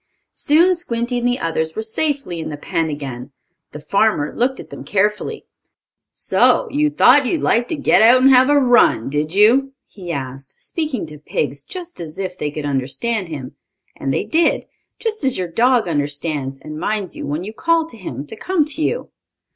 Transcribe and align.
Soon 0.33 0.75
Squinty 0.75 1.19
and 1.19 1.27
the 1.27 1.37
others 1.37 1.75
were 1.75 1.83
safely 1.83 2.39
in 2.39 2.49
the 2.49 2.57
pen 2.57 2.89
again. 2.89 3.31
The 3.71 3.79
farmer 3.79 4.33
looked 4.35 4.59
at 4.59 4.71
them 4.71 4.83
carefully. 4.83 5.45
"So, 6.11 6.67
you 6.71 6.89
thought 6.89 7.27
you'd 7.27 7.43
like 7.43 7.67
to 7.67 7.75
get 7.75 8.01
out 8.01 8.19
and 8.21 8.31
have 8.31 8.49
a 8.49 8.55
run, 8.57 9.11
did 9.11 9.35
you?" 9.35 9.73
he 9.85 10.11
asked, 10.11 10.55
speaking 10.57 11.05
to 11.05 11.19
pigs 11.19 11.61
just 11.61 11.99
as 11.99 12.17
if 12.17 12.35
they 12.35 12.49
could 12.49 12.65
understand 12.65 13.27
him. 13.27 13.55
And 13.95 14.11
they 14.11 14.23
did, 14.23 14.65
just 14.97 15.23
as 15.23 15.37
your 15.37 15.47
dog 15.49 15.87
understands, 15.87 16.57
and 16.59 16.79
minds 16.79 17.15
you 17.15 17.27
when 17.27 17.43
you 17.43 17.53
call 17.53 17.85
to 17.85 17.95
him 17.95 18.25
to 18.25 18.35
come 18.35 18.65
to 18.65 18.81
you. 18.81 19.11